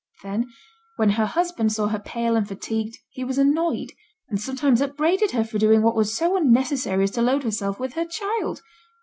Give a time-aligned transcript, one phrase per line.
[0.23, 0.51] Then,
[0.95, 3.91] when her husband saw her pale and fatigued, he was annoyed,
[4.29, 7.93] and sometimes upbraided her for doing what was so unnecessary as to load herself with
[7.93, 8.63] her child.